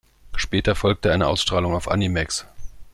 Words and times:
Später 0.35 0.73
folgte 0.73 1.11
eine 1.11 1.27
Ausstrahlung 1.27 1.75
auf 1.75 1.87
Animax. 1.87 2.47